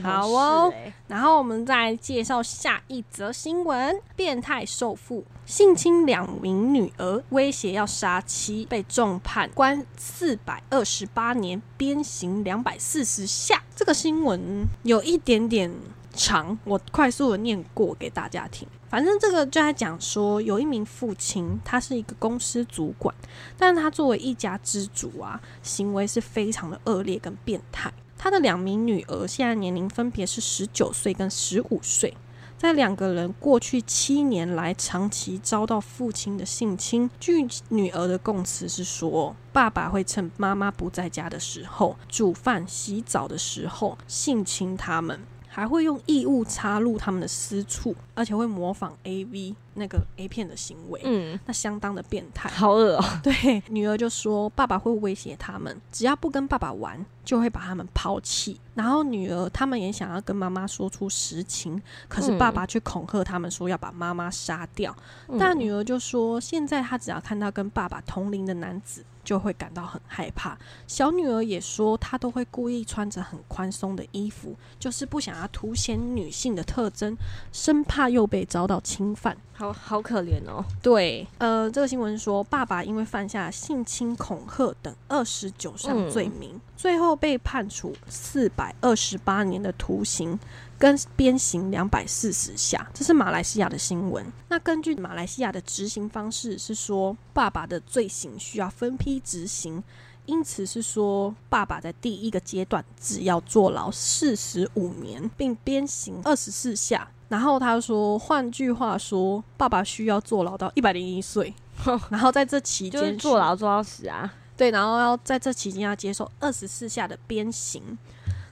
[0.03, 0.73] 好哦，
[1.07, 13.63] 然后我们再介绍下一则新闻：变态受父性侵两名女儿，威胁要杀妻，被重判关四百二十八年，鞭刑两百四十下。
[13.77, 15.73] 这个新闻有一点点
[16.13, 18.67] 长，我快速的念过给大家听。
[18.89, 23.15] 反正这个就在讲说，有一名父亲，他是一个公司主管，
[23.59, 27.93] 但是他作为一家之主啊，行为是非常的恶劣跟变态。
[28.17, 32.17] 他的两名女儿现在年龄分别是十九岁跟十五岁，
[32.57, 37.11] 在两个人过去七年来长期遭到父亲的性侵。
[37.21, 49.55] 据女儿的供词是说，爸爸会趁妈妈不在家的时候煮饭、洗澡的时候性侵他们，还会用异物插入他们的私处，而且会模仿 A V。
[49.75, 53.05] 那个 A 片的行为，嗯，那相当的变态，好恶哦。
[53.23, 58.61] 对，女儿就说爸爸会威胁他们，只要不跟爸爸玩，就会把他们抛弃。
[58.75, 64.95] 然后女儿他们也想要跟妈妈说出实情，可是爸爸却恐吓他们说要把妈妈杀掉。
[65.39, 70.59] 大女儿就说，现在她只要看到跟爸爸同龄的男子，就会感到很害怕。
[70.89, 77.17] 小女儿也说，她都会故意穿着很宽松的衣服，就是不想要凸显女性的特征，
[77.53, 79.37] 生怕又被遭到侵犯。
[79.57, 80.65] 好好可怜哦。
[80.83, 90.39] 对，呃，这个新闻说，爸爸因为犯下性侵、恐吓等二十九项罪名，最后被判处四百二十八年的徒刑，
[90.77, 92.91] 跟鞭刑两百四十下。
[92.93, 94.27] 这是马来西亚的新闻。
[94.49, 99.83] 那根据马来西亚的执行方式是说，爸爸的罪行需要分批执行，
[100.27, 107.09] 因此是说，爸爸在第一个阶段只要坐牢四十五年，并鞭刑二十四下。
[107.29, 111.53] 然后他说：“换句话说，爸爸需要坐牢到一百零一岁，
[112.11, 114.33] 然后在这期间坐牢坐到死啊。
[114.57, 117.83] 对，然后要在这期间要接受二十四下的鞭刑。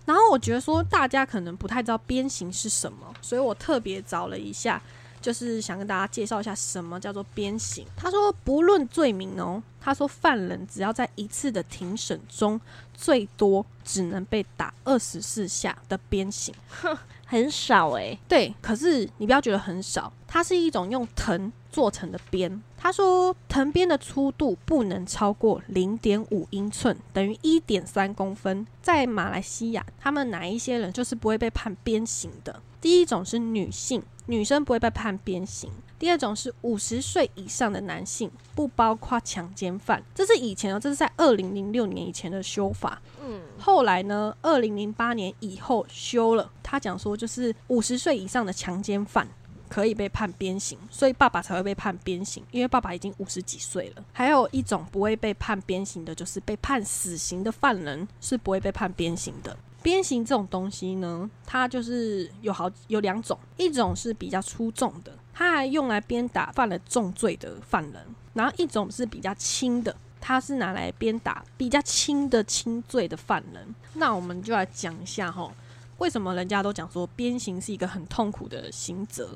[0.04, 4.82] 然后我觉得说大家可能不太知道鞭刑是什么，所以我特别找了一下
[5.20, 7.87] 就是想跟大家介绍一下什么叫做鞭刑。
[7.96, 12.61] 他说，不论罪名哦，他说犯人只要在一次的庭审中，
[12.92, 16.52] 最多只能被打二十四下的鞭刑，
[17.33, 18.18] 很少诶。
[18.29, 22.62] 对，可是你不要觉得很少，它是一种用藤做成的鞭。
[22.77, 28.66] 他说，藤鞭的粗度不能超过零点五英寸，等于一点三公分。
[28.83, 32.61] 在马来西亚，他们哪一些人就是不会被判鞭刑的？
[32.83, 35.71] 第一种是女性，女生不会被判鞭刑；
[36.03, 40.03] 第二种是五十岁以上的男性，不包括强奸犯。
[40.12, 43.01] 这是以前哦，这是在二零零六年以前的修法。
[43.25, 49.29] 嗯，后来呢，二零零八年以后修了，他讲说就是五十岁以上的强奸犯。
[49.69, 54.05] 可以被判鞭刑，所以爸爸才会被判鞭刑，因为爸爸已经五十几岁了。
[54.12, 59.57] 还有一种不会被判鞭刑的，就是被判死刑的犯人是不会被判鞭刑的。
[59.83, 68.03] 鞭刑这种东西呢，它就是有好有两种，一种是比较出众的，它还用来鞭打犯了重罪的犯人；
[68.35, 73.75] 然后一种是比较轻的，它是拿来鞭打比较轻的轻罪的犯人。
[73.95, 75.51] 那我们就来讲一下哈，
[75.99, 79.31] 为什么人家都讲说鞭刑是一个很痛苦的刑责？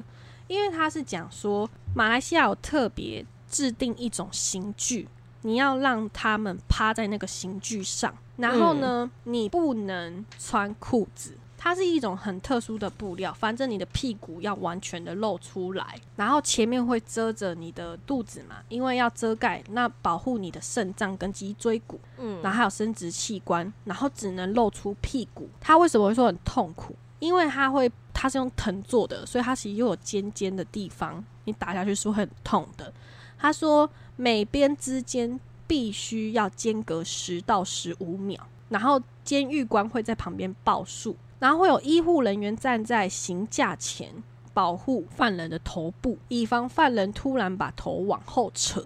[0.49, 5.09] 因为他是讲说，马来西亚有特别制定一种刑具，
[5.43, 25.49] 你要让他们趴在那个刑具上，然后呢，你不能穿裤子，它是一种很特殊的布料，反正你的屁股要完全的露出来，然后前面会遮着你的肚子嘛，因为要遮盖，那保护你的肾脏跟脊椎骨，嗯，然后还有生殖器官，然后只能露出屁股。
[25.61, 26.95] 它为什么会说很痛苦？
[27.19, 27.91] 因为它会。
[28.19, 32.91] 它是用藤做的，所以它其实又有尖尖的地方，你打下去是会很痛的。
[33.37, 44.11] 他说每边之间必须要间隔十到十五秒，然后监狱官会在旁边报数，然后会有医护人员站在行架前
[44.55, 48.85] 保护犯人的头部，以防犯人突然把头往后扯，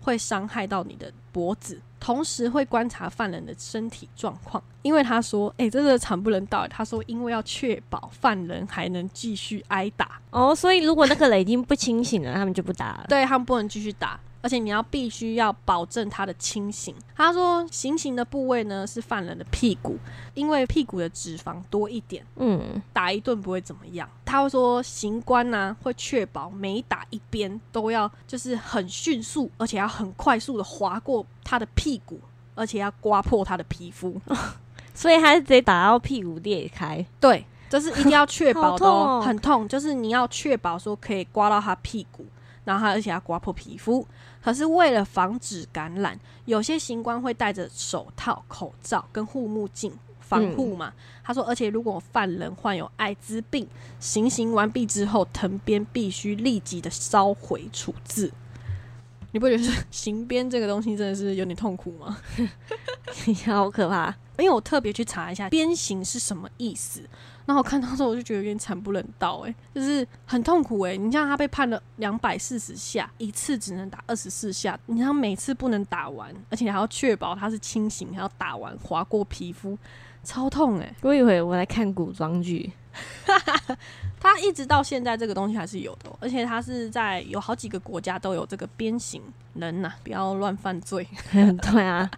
[0.00, 1.80] 会伤害到你的脖子。
[2.00, 13.04] 同时会观察犯人的身体状况，因为他说：“哎，真的惨不忍睹。”他说：“因为要确保犯人还能继续挨打哦，所以如果那个人已经不清醒了，他们就不打了。
[13.08, 16.94] 对他们不能继续打。”而且你要必须要保证他的清醒。
[17.14, 19.96] 他说，行刑的部位呢是犯人的屁股，
[20.34, 24.08] 因为屁股的脂肪多一点，嗯，打一顿不会怎么样。
[24.26, 32.20] 他会说，刑官呢会确保每打一边都要就是很迅速，而且要很快速的划过他的屁股，
[32.54, 34.20] 而且要刮破他的皮肤，
[34.92, 37.04] 所以他是直接打到屁股裂开。
[37.20, 42.26] 对，这是一定要确保的，很痛，就是你要确保说可以刮到他屁股。
[42.64, 44.06] 然后他而且要刮破皮肤，
[44.42, 50.92] 可是为了防止感染，有些行官会戴着手套、口罩跟护目镜防护嘛。
[51.24, 53.66] 他说，而且如果犯人患有艾滋病，
[53.98, 58.32] 行刑完毕之后，藤鞭必须立即的烧毁处置。
[59.34, 62.18] 你不觉得行鞭这个东西真的是有点痛苦吗？
[63.46, 64.14] 好可怕！
[64.38, 67.02] 因为我特别去查一下鞭刑是什么意思。
[67.44, 70.96] 然后我看到时候我就觉得有点惨不忍睹，哎，就是很痛苦哎。
[70.96, 79.76] 你像他被判了两百四十下，一次只能打二十四下，你像每次不能打完，而且还要确保他是清醒，还要打完划过皮肤，
[80.22, 80.94] 超痛哎。
[81.00, 82.72] 过一会我来看古装剧，
[84.20, 89.20] 他一直到现在这个东西还是有的，而且他是在有好几个国家都有这个鞭刑
[89.54, 91.06] 人呐，不要乱犯罪。
[91.32, 92.08] 对啊。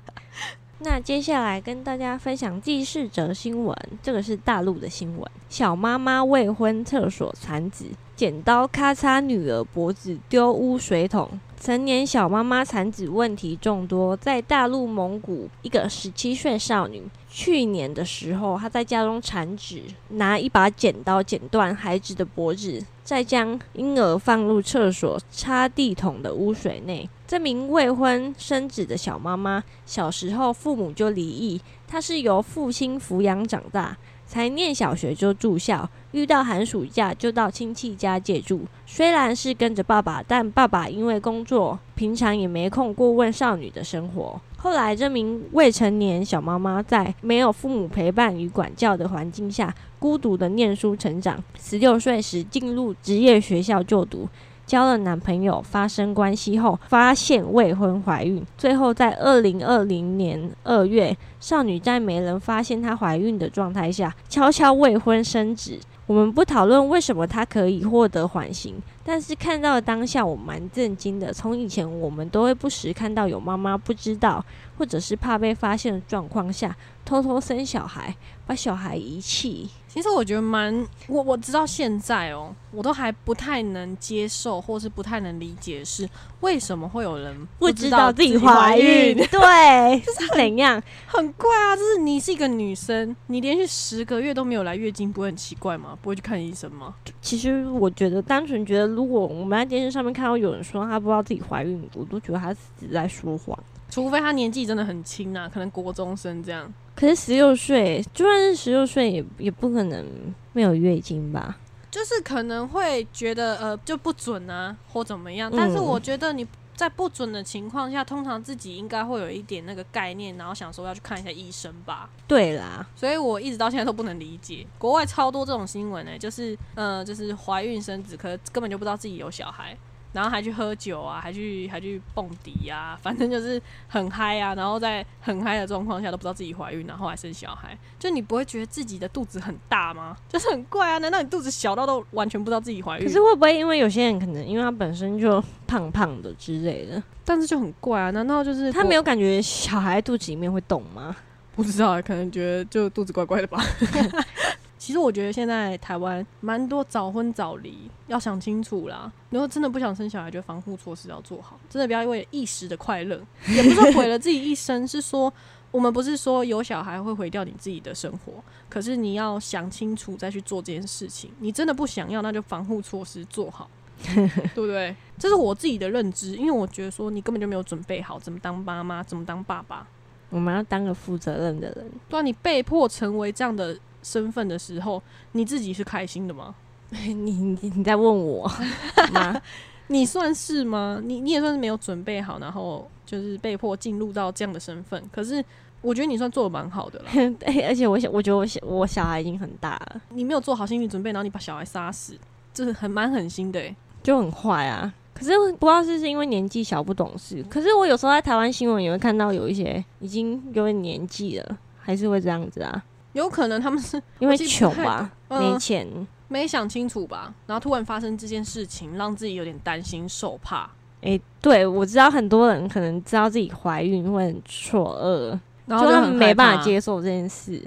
[0.80, 11.30] 那接下来跟大家分享第四则新闻，这个是大陆的新闻：小妈妈未婚厕所产子，剪刀咔嚓女儿脖子，丢污水桶。
[11.64, 27.08] 成年小妈妈产子问题众多，在大陆蒙古，一个十七岁少女去年的时候，她在家中产子，拿一把剪刀剪断孩子的脖子，再将婴儿放入厕所擦地桶的污水内。
[27.26, 33.96] 这名未婚生子的小妈妈小时候父母就离异，她是由父亲抚养长大。
[34.26, 38.62] 才念小学就住校，遇到寒暑假就到亲戚家借住。
[38.86, 44.40] 虽然是跟着爸爸，但爸爸因为工作，平常也没空过问少女的生活。
[44.56, 51.42] 后来，这名未成年小妈妈在没有父母陪伴与管教的环境下，孤独的念书成长。
[51.60, 54.28] 十六岁时进入职业学校就读。
[54.66, 65.78] 交了男朋友，发生关系后发现未婚怀孕，最后在二零二零年二月，少女在没人发现她怀孕的状态下，悄悄未婚生子。
[66.06, 71.32] 我们不讨论为什么她可以获得缓刑，但是看到当下我蛮震惊的。
[71.32, 74.44] 从以前我们都会不时看到有妈妈不知道，
[74.76, 78.14] 或者是怕被发现的状况下，偷偷生小孩，
[78.46, 79.70] 把小孩遗弃。
[79.94, 86.08] 其实我觉得蛮我我知道现在哦，我都还不太能接受，或是不太能理解是
[86.40, 90.82] 为什么会有人不知道自己怀怀孕， 对，是怎样？
[91.06, 91.76] 很怪啊！
[91.76, 95.96] 就是你是一个女生，你连续十个月都没有来月经，不会很奇怪吗？
[96.02, 96.96] 不会去看医生吗？
[97.20, 103.56] 其实我觉得，单纯觉得，如果我们在电视上面看到有人说他不知道自己怀孕，我都觉得他是在说谎。
[103.88, 106.68] 除非她年纪真的很轻啊，可能国中生这样。
[106.94, 110.06] 可是十六岁，就算是十六岁，也也不可能
[110.52, 111.56] 没有月经吧？
[111.90, 115.52] 就是可能会觉得呃就不准啊，或怎么样。
[115.54, 122.10] 但是嗯我觉得你在不准的情况下，通常自己应该会有一点那个概念，然后想说要去看一下医生吧。
[122.26, 129.76] 对啦，所以我一直到现在都不能理解，国外超多这种新闻呢、就是呃就是怀孕生子，可根本就不知道自己有小孩。
[130.14, 140.16] 然后还去喝酒啊，还去还去蹦迪啊、反正就是很嗨啊，然后在很嗨的状况下都不知道自己怀孕，然后还生小孩，就你不会觉得自己的肚子很大吗？
[140.28, 140.98] 就是很怪啊！
[140.98, 143.04] 难道你肚子小到都完全不知道自己怀孕？
[143.04, 148.10] 可是会不会因为有些人可能因为他本身就胖胖的之类的，但是就很怪啊！
[148.10, 151.14] 难道就是他没有感觉小孩肚子里面会动吗？
[151.56, 153.62] 不知道啊，可能觉得就肚子怪怪的吧。
[154.84, 159.10] 其实我觉得现在台湾蛮多早婚早离，要想清楚啦。
[159.30, 163.18] 如果真的不想生小孩，就防护措施要做好，真的不要为了一时的快乐，
[163.48, 165.32] 也不是说毁了自己一生，是说
[165.70, 168.34] 我们不是说有小孩会毁掉你自己的生活，
[168.68, 171.30] 可是你要想清楚再去做这件事情。
[171.38, 173.70] 你真的不想要，那就防护措施做好。
[174.04, 174.94] 对不对？
[175.18, 179.88] 这是我自己的认知，因为我觉得说你根本就没有准备好怎么当妈妈，怎么当爸爸。
[180.28, 181.90] 我们要当个负责任的人。
[182.08, 185.02] 对啊，你被迫成为这样的身份的时候，
[185.32, 186.54] 你自己是开心的吗？
[186.90, 188.48] 你你你在问我
[189.12, 189.42] 吗？
[189.88, 191.00] 你算是吗？
[191.02, 195.02] 你你也算是没有准备好，然后就是被迫进入到这样的身份。
[195.12, 195.44] 可是
[195.80, 197.06] 我觉得你算做的蛮好的了，
[197.40, 202.16] 对，而且我想，我觉得我小我小孩已经很大了，你没有做好心理准备，然后你把小孩杀死，
[202.52, 204.92] 这是很蛮狠心的欸就很坏啊。
[205.12, 212.82] 可是不知道是不是因为年纪小不懂事，可是我有时候在台湾新闻也会看到有一些已经有点年纪了，还是会这样子啊，
[213.14, 216.06] 有可能他们是 因为穷吧，没钱。
[216.26, 220.68] 没想清楚吧，然后突然发生这件事情，让自己有点担心受怕，
[221.02, 226.64] 诶，对我知道很多人可能知道自己怀孕会很错愕，然后就没办法。
[226.64, 227.62] 接受这件事。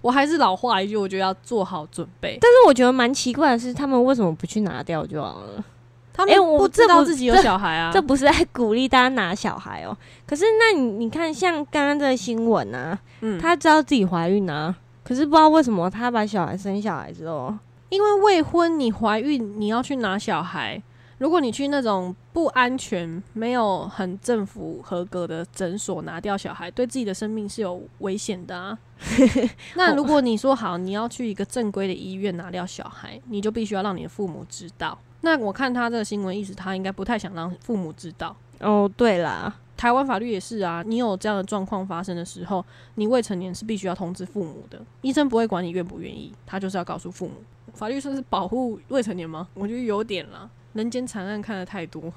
[0.00, 2.38] 我还是老话一句，我觉得要做好准备。
[2.40, 5.64] 但是我觉得蛮奇怪的是，他们为什么不去拿掉就好了？
[6.12, 9.96] 他们不知道自己有小孩啊，这不是在鼓励大家拿小孩哦。
[10.26, 17.54] 可是那你你看，像刚刚这个新闻啊，嗯，她知道自己怀孕啊，可是不知道为什么她把小孩生下来之后，
[17.88, 20.82] 因为未婚你怀孕，你要去拿小孩。
[21.18, 28.76] 如果你去那种不安全、没有很政府合格的诊所拿掉小孩，对自己的生命是有危险的啊。
[29.76, 34.98] 那如果你说好，你要去一个正规的医院拿掉小孩，你就必须要让你的父母知道。
[35.22, 38.36] 那我看他这个新闻意思，他应该不太想让父母知道。
[38.60, 42.64] 哦，对啦，台湾法律也是啊，你有这样的状况发生的时候，
[42.96, 44.80] 你未成年是必须要通知父母的。
[45.00, 47.34] 医生不会管你愿不愿意，他就是要告诉父母。
[47.72, 49.48] 法律算是保护未成年吗？
[49.54, 52.12] 我觉得有点啦，人间惨案看的太多。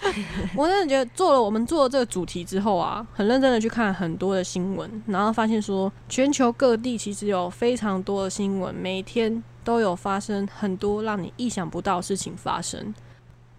[0.56, 12.94] 我真的觉得做了我们做了这个主题之后啊，很认真的去看很多的新闻，然后发现说全球各地其实有非常多的新闻，每天都有发生很多让你意想不到的事情发生。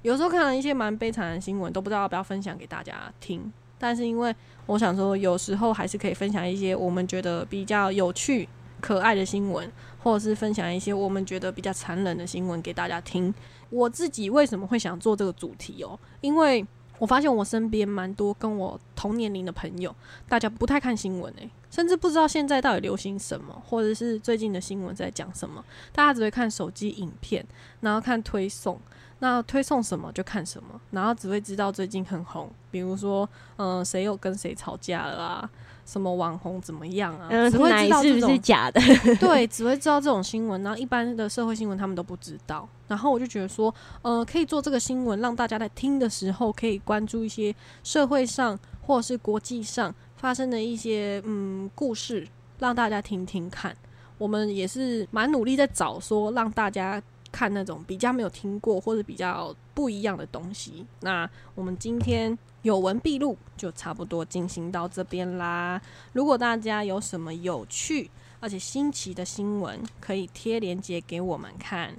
[0.01, 3.53] 有时候看了一些蛮悲惨的新闻，都不知道要不要分享给大家听。
[3.77, 4.35] 但是因为
[4.65, 8.49] 我想说，有时候还是可以分享一些我们觉得比较有趣、
[8.81, 13.31] 可爱的新闻，或者是分享一些我们觉得比较残忍的新闻给大家听。
[13.69, 15.99] 我自己为什么会想做这个主题哦？
[16.21, 16.65] 因为
[16.99, 19.93] 我发现我身边蛮多跟我同年龄的朋友，
[20.27, 25.63] 大家不太看新闻诶、甚至不知道现在到底流行什么，或者是最近的新闻在讲什么。
[25.91, 27.43] 大家只会看手机影片，
[27.81, 28.79] 然后看推送。
[29.21, 33.27] 那推送什么就看什么，然后只会知道最近很红，比如说，
[33.57, 35.49] 嗯、谁又跟谁吵架了啊，
[35.89, 38.79] 什么网红怎么样啊，嗯、只会知道这种是假的？
[39.19, 42.69] 对，只会知道这种新闻，然后一般的社会新闻他们都不知道。
[42.87, 43.73] 然后我就觉得说，
[44.03, 52.27] 呃，可以做这个新闻，让大家在听的时候可以关注一些社会上或者是国际上发生的一些嗯故事，
[52.59, 53.75] 让大家听听看。
[54.19, 60.85] 我们也是蛮努力在找说让大家看那种比较没有听过或者比较不一样的东西。
[60.99, 65.81] 那我们今天有文必录就差不多进行到这边啦。
[66.13, 71.95] 如果大家有什么有趣而且新奇的新闻，可以贴链接给我们看。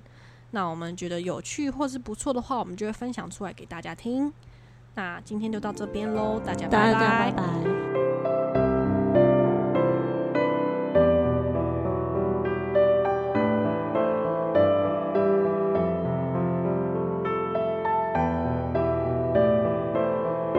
[0.52, 4.32] 那我们觉得有趣或是不错的话，我们就会分享出来给大家听。
[4.94, 8.39] 那今天就到这边喽，大家拜大家拜拜。